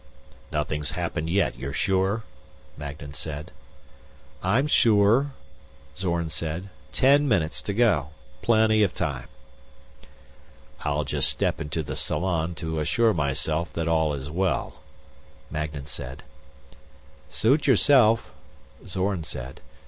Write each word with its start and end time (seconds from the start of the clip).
"Nothing's 0.51 0.93
happened 0.93 1.29
yet, 1.29 1.55
you're 1.59 1.73
sure?" 1.73 2.23
Magnan 2.75 3.13
said. 3.13 3.51
"I'm 4.41 4.65
sure," 4.65 5.33
Zorn 5.95 6.31
said. 6.31 6.69
"Ten 6.91 7.27
minutes 7.27 7.61
to 7.61 7.71
go. 7.71 8.07
Plenty 8.41 8.81
of 8.81 8.95
time." 8.95 9.27
"I'll 10.83 11.03
just 11.03 11.29
step 11.29 11.61
into 11.61 11.83
the 11.83 11.95
salon 11.95 12.55
to 12.55 12.79
assure 12.79 13.13
myself 13.13 13.71
that 13.73 13.87
all 13.87 14.15
is 14.15 14.27
well," 14.31 14.81
Magnan 15.51 15.85
said. 15.85 16.23
"Suit 17.29 17.67
yourself," 17.67 18.31
Zorn 18.87 19.23
said. 19.23 19.61